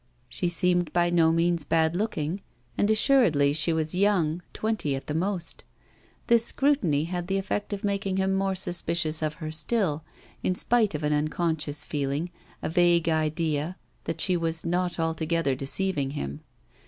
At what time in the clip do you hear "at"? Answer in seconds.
4.95-5.05